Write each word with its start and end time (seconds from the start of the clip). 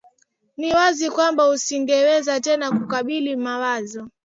ni 0.57 0.73
wazi 0.73 1.09
kwamba 1.09 1.51
asingeweza 1.53 2.39
tena 2.39 2.71
kubadili 2.71 3.35
mawazo 3.35 4.07